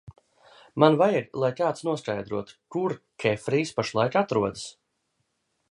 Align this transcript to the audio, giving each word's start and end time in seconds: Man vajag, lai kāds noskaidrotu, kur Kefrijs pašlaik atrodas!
Man 0.83 0.95
vajag, 1.01 1.27
lai 1.43 1.51
kāds 1.59 1.85
noskaidrotu, 1.89 2.57
kur 2.77 2.97
Kefrijs 3.25 3.75
pašlaik 3.81 4.19
atrodas! 4.25 4.65